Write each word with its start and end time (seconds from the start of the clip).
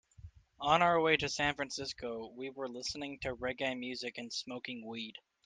On 0.61 0.81
our 0.81 0.99
way 0.99 1.15
to 1.17 1.29
San 1.29 1.53
Francisco, 1.53 2.31
we 2.35 2.49
were 2.49 2.67
listening 2.67 3.19
to 3.19 3.35
reggae 3.35 3.77
music 3.77 4.17
and 4.17 4.33
smoking 4.33 4.83
weed. 4.87 5.17